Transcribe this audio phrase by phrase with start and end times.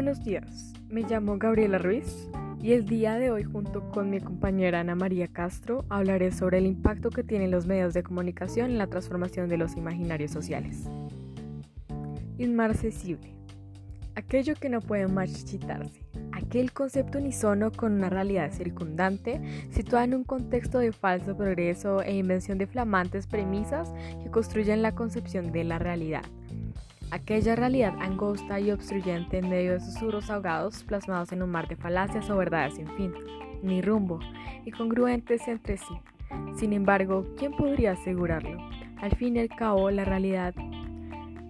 [0.00, 2.26] Buenos días, me llamo Gabriela Ruiz
[2.58, 6.64] y el día de hoy junto con mi compañera Ana María Castro hablaré sobre el
[6.64, 10.88] impacto que tienen los medios de comunicación en la transformación de los imaginarios sociales.
[12.38, 13.34] Inmarcesible.
[14.14, 16.00] Aquello que no puede marchitarse.
[16.32, 19.38] Aquel concepto unisono con una realidad circundante
[19.70, 23.92] situada en un contexto de falso progreso e invención de flamantes premisas
[24.22, 26.22] que construyen la concepción de la realidad
[27.10, 31.76] aquella realidad angosta y obstruyente en medio de susurros ahogados plasmados en un mar de
[31.76, 33.12] falacias o verdades sin fin,
[33.62, 34.20] ni rumbo,
[34.64, 35.94] y congruentes entre sí.
[36.56, 38.58] Sin embargo, ¿quién podría asegurarlo?
[38.98, 40.54] Al fin y al cabo, la realidad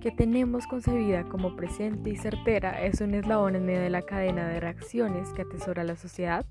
[0.00, 4.48] que tenemos concebida como presente y certera es un eslabón en medio de la cadena
[4.48, 6.44] de reacciones que atesora la sociedad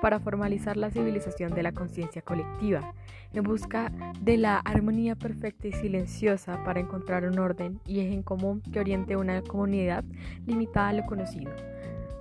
[0.00, 2.94] para formalizar la civilización de la conciencia colectiva,
[3.32, 8.22] en busca de la armonía perfecta y silenciosa para encontrar un orden y eje en
[8.22, 10.04] común que oriente una comunidad
[10.46, 11.52] limitada a lo conocido.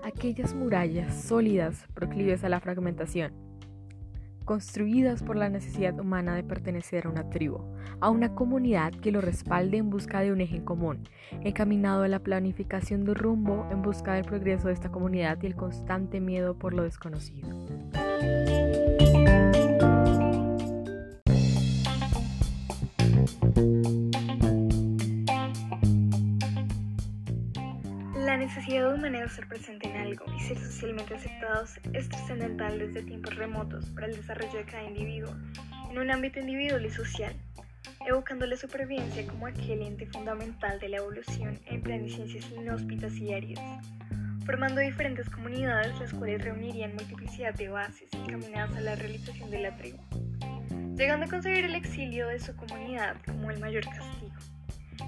[0.03, 3.46] Aquellas murallas sólidas proclives a la fragmentación,
[4.47, 7.59] construidas por la necesidad humana de pertenecer a una tribu,
[7.99, 11.03] a una comunidad que lo respalde en busca de un eje común,
[11.41, 15.55] encaminado a la planificación de rumbo en busca del progreso de esta comunidad y el
[15.55, 17.49] constante miedo por lo desconocido.
[28.27, 33.03] La necesidad humana de ser presente en algo y ser socialmente aceptados es trascendental desde
[33.03, 35.33] tiempos remotos para el desarrollo de cada individuo
[35.89, 37.33] en un ámbito individual y social,
[38.05, 43.33] evocando la supervivencia como aquel ente fundamental de la evolución en planes ciencias inhóspitas y
[43.33, 43.87] áridas,
[44.45, 49.77] formando diferentes comunidades las cuales reunirían multiplicidad de bases encaminadas a la realización de la
[49.77, 49.99] tribu,
[50.97, 54.26] llegando a concebir el exilio de su comunidad como el mayor castigo.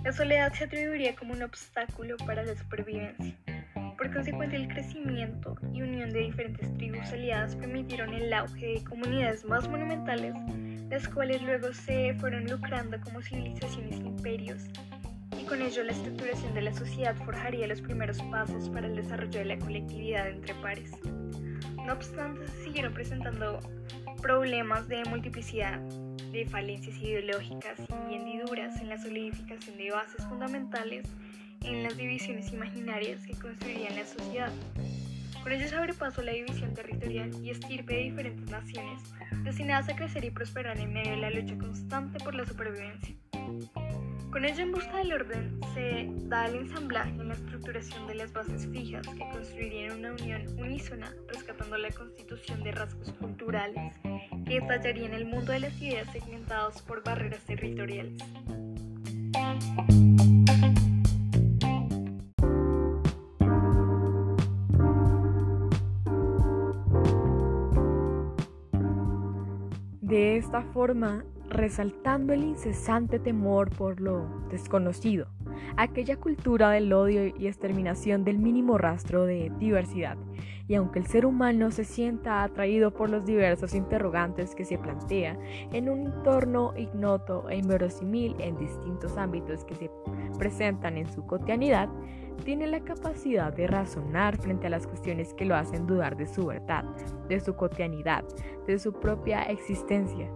[0.03, 3.35] La soledad se atribuiría como un obstáculo para la supervivencia.
[3.97, 9.43] Por consecuente, el crecimiento y unión de diferentes tribus aliadas permitieron el auge de comunidades
[9.43, 10.33] más monumentales,
[10.89, 14.63] las cuales luego se fueron lucrando como civilizaciones e imperios,
[15.37, 19.39] y con ello la estructuración de la sociedad forjaría los primeros pasos para el desarrollo
[19.39, 20.91] de la colectividad entre pares.
[21.85, 23.59] No obstante, se siguieron presentando
[24.21, 25.79] problemas de multiplicidad,
[26.31, 31.05] de falencias ideológicas y hendiduras en la solidificación de bases fundamentales
[31.63, 34.51] en las divisiones imaginarias que construirían la sociedad.
[35.41, 39.01] Con ello paso la división territorial y estirpe de diferentes naciones,
[39.43, 43.15] destinadas a crecer y prosperar en medio de la lucha constante por la supervivencia.
[44.31, 48.31] Con ello en busca del orden se da el ensamblaje en la estructuración de las
[48.31, 53.95] bases fijas que construirían una unión unísona, rescatando la constitución de rasgos culturales
[54.45, 58.23] que estallarían el mundo de las ideas segmentados por barreras territoriales.
[70.01, 75.27] De esta forma, resaltando el incesante temor por lo desconocido,
[75.77, 80.17] aquella cultura del odio y exterminación del mínimo rastro de diversidad.
[80.67, 85.35] Y aunque el ser humano se sienta atraído por los diversos interrogantes que se plantea
[85.73, 89.89] en un entorno ignoto e inverosímil en distintos ámbitos que se
[90.37, 91.89] presentan en su cotidianidad,
[92.45, 96.45] tiene la capacidad de razonar frente a las cuestiones que lo hacen dudar de su
[96.45, 96.85] verdad,
[97.27, 98.23] de su cotidianidad,
[98.67, 100.31] de su propia existencia.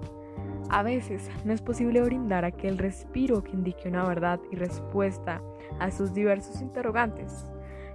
[0.69, 5.41] A veces no es posible brindar aquel respiro que indique una verdad y respuesta
[5.79, 7.51] a sus diversos interrogantes,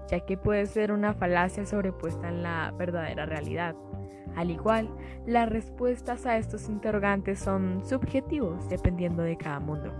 [0.09, 3.75] ya que puede ser una falacia sobrepuesta en la verdadera realidad.
[4.37, 4.89] Al igual,
[5.27, 9.93] las respuestas a estos interrogantes son subjetivos dependiendo de cada mundo.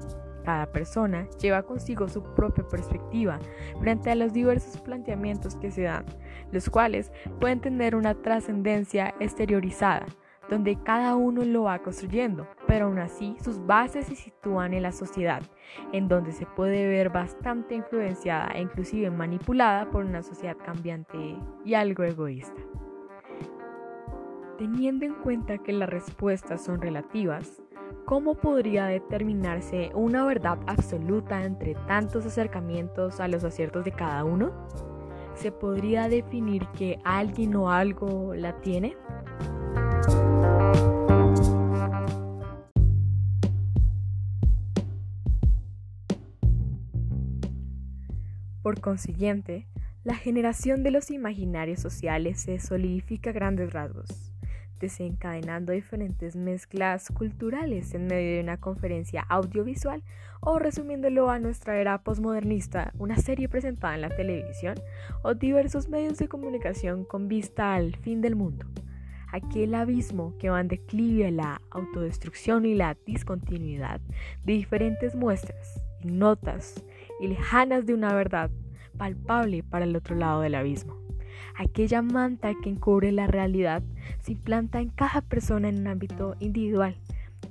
[0.45, 3.39] Cada persona lleva consigo su propia perspectiva
[3.81, 6.07] frente a los diversos planteamientos que se dan,
[6.53, 10.07] los cuales pueden tener una trascendencia exteriorizada,
[10.49, 14.93] donde cada uno lo va construyendo, pero aún así sus bases se sitúan en la
[14.93, 15.43] sociedad,
[15.93, 21.75] en donde se puede ver bastante influenciada e inclusive manipulada por una sociedad cambiante y
[21.75, 22.61] algo egoísta.
[24.57, 27.63] Teniendo en cuenta que las respuestas son relativas,
[28.07, 34.51] ¿cómo podría determinarse una verdad absoluta entre tantos acercamientos a los aciertos de cada uno?
[35.35, 38.97] ¿Se podría definir que alguien o algo la tiene?
[48.69, 49.67] Por consiguiente,
[50.05, 54.35] la generación de los imaginarios sociales se solidifica a grandes rasgos,
[54.79, 60.03] desencadenando diferentes mezclas culturales en medio de una conferencia audiovisual
[60.41, 64.75] o resumiéndolo a nuestra era posmodernista, una serie presentada en la televisión
[65.23, 68.67] o diversos medios de comunicación con vista al fin del mundo.
[69.33, 74.03] Aquel abismo que va en declive a la autodestrucción y la discontinuidad
[74.45, 76.85] de diferentes muestras, ignotas
[77.21, 78.51] y lejanas de una verdad
[78.97, 80.97] palpable para el otro lado del abismo.
[81.57, 83.83] Aquella manta que encubre la realidad
[84.21, 86.97] se implanta en cada persona en un ámbito individual.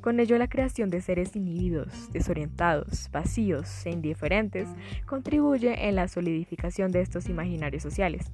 [0.01, 4.69] Con ello la creación de seres inhibidos, desorientados, vacíos e indiferentes
[5.05, 8.31] contribuye en la solidificación de estos imaginarios sociales,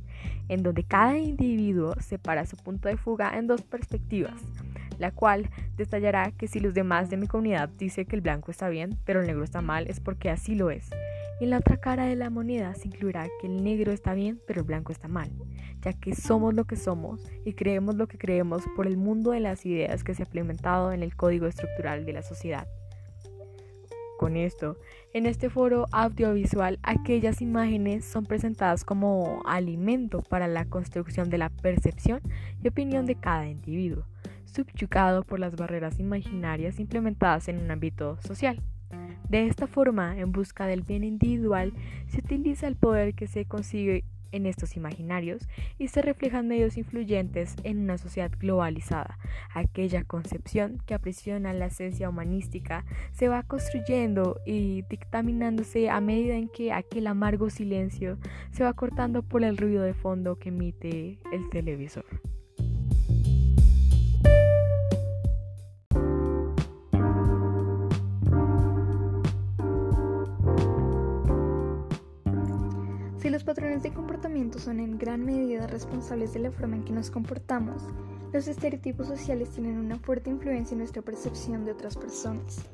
[0.50, 4.40] en donde cada individuo separa su punto de fuga en dos perspectivas,
[5.00, 8.70] la cual detallará que si los demás de mi comunidad dicen que el blanco está
[8.70, 10.90] bien, pero el negro está mal, es porque así lo es.
[11.40, 14.62] En la otra cara de la moneda se incluirá que el negro está bien, pero
[14.62, 15.32] el blanco está mal,
[15.82, 19.40] ya que somos lo que somos y creemos lo que creemos por el mundo de
[19.40, 22.68] las ideas que se ha implementado en el código estructural de la sociedad.
[24.20, 24.78] Con esto,
[25.14, 31.50] en este foro audiovisual, aquellas imágenes son presentadas como alimento para la construcción de la
[31.50, 32.22] percepción
[32.64, 34.06] y opinión de cada individuo,
[34.46, 38.62] subyugado por las barreras imaginarias implementadas en un ámbito social.
[39.34, 41.74] De esta forma, en busca del bien individual,
[42.06, 45.48] se utiliza el poder que se consigue en estos imaginarios
[45.80, 49.18] y se reflejan medios influyentes en una sociedad globalizada.
[49.52, 56.48] Aquella concepción que aprisiona la esencia humanística se va construyendo y dictaminándose a medida en
[56.48, 58.20] que aquel amargo silencio
[58.52, 62.06] se va cortando por el ruido de fondo que emite el televisor.
[73.24, 76.92] Si los patrones de comportamiento son en gran medida responsables de la forma en que
[76.92, 77.82] nos comportamos,
[78.34, 82.66] los estereotipos sociales tienen una fuerte influencia en nuestra percepción de otras personas.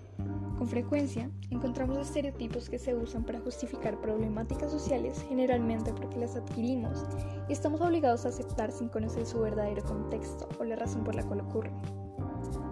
[0.57, 7.05] Con frecuencia, encontramos estereotipos que se usan para justificar problemáticas sociales generalmente porque las adquirimos
[7.47, 11.27] y estamos obligados a aceptar sin conocer su verdadero contexto o la razón por la
[11.27, 11.75] cual ocurren.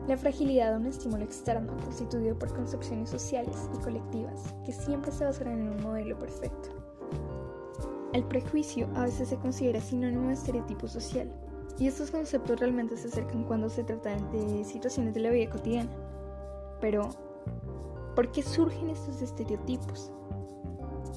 [0.08, 5.26] La fragilidad de un estímulo externo constituido por concepciones sociales y colectivas que siempre se
[5.26, 6.77] basarán en un modelo perfecto.
[8.14, 11.30] El prejuicio a veces se considera sinónimo de estereotipo social,
[11.80, 15.92] y estos conceptos realmente se acercan cuando se trata de situaciones de la vida cotidiana.
[16.82, 17.10] Pero,
[18.16, 20.12] ¿por qué surgen estos estereotipos?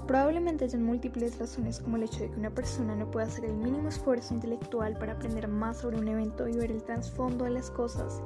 [0.06, 3.54] Probablemente hayan múltiples razones como el hecho de que una persona no pueda hacer el
[3.54, 7.70] mínimo esfuerzo intelectual para aprender más sobre un evento y ver el trasfondo de las
[7.70, 8.20] cosas,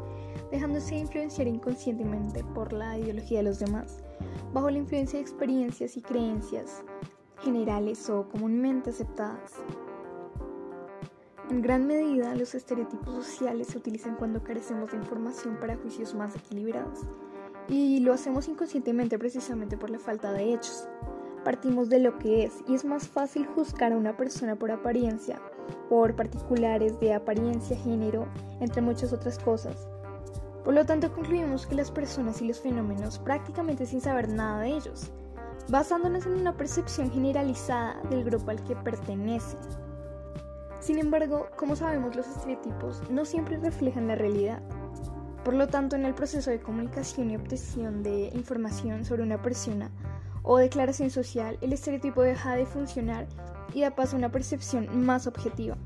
[0.50, 3.99] dejándose influenciar inconscientemente por la ideología de los demás,
[4.52, 6.82] bajo la influencia de experiencias y creencias
[7.42, 9.52] generales o comúnmente aceptadas.
[11.50, 16.34] En gran medida, los estereotipos sociales se utilizan cuando carecemos de información para juicios más
[16.34, 17.00] equilibrados,
[17.69, 20.88] y lo hacemos inconscientemente precisamente por la falta de hechos.
[21.44, 25.38] Partimos de lo que es, y es más fácil juzgar a una persona por apariencia,
[25.90, 28.26] por particulares de apariencia, género,
[28.60, 29.86] entre muchas otras cosas.
[30.64, 34.69] Por lo tanto, concluimos que las personas y los fenómenos, prácticamente sin saber nada de
[34.70, 35.12] ellos,
[35.69, 39.56] basándonos en una percepción generalizada del grupo al que pertenece.
[40.81, 44.61] Sin embargo, como sabemos, los estereotipos no siempre reflejan la realidad.
[45.44, 49.90] Por lo tanto, en el proceso de comunicación y obtención de información sobre una persona
[50.43, 53.27] o declaración social, el estereotipo deja de funcionar
[53.72, 55.77] y da paso a una percepción más objetiva.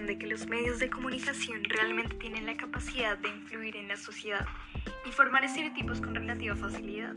[0.00, 4.46] De que los medios de comunicación realmente tienen la capacidad de influir en la sociedad
[5.04, 7.14] y formar estereotipos con relativa facilidad,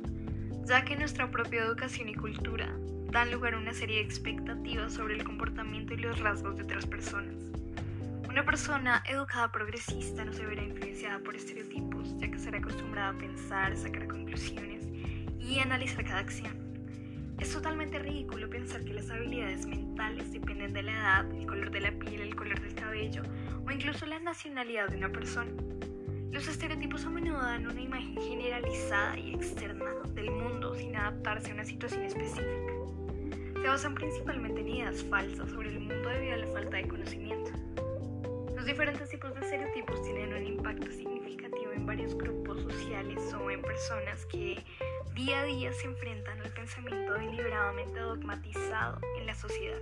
[0.65, 2.67] ya que nuestra propia educación y cultura
[3.11, 6.85] dan lugar a una serie de expectativas sobre el comportamiento y los rasgos de otras
[6.85, 7.33] personas.
[8.27, 13.17] Una persona educada progresista no se verá influenciada por estereotipos, ya que será acostumbrada a
[13.17, 14.85] pensar, sacar conclusiones
[15.39, 16.64] y analizar cada acción.
[17.39, 21.81] Es totalmente ridículo pensar que las habilidades mentales dependen de la edad, el color de
[21.81, 23.23] la piel, el color del cabello
[23.65, 25.51] o incluso la nacionalidad de una persona.
[26.31, 31.53] Los estereotipos a menudo dan una imagen generalizada y externa del mundo sin adaptarse a
[31.53, 32.73] una situación específica.
[33.53, 37.51] Se basan principalmente en ideas falsas sobre el mundo debido a la falta de conocimiento.
[38.55, 43.61] Los diferentes tipos de estereotipos tienen un impacto significativo en varios grupos sociales o en
[43.61, 44.63] personas que
[45.15, 49.79] día a día se enfrentan al pensamiento deliberadamente dogmatizado en la sociedad.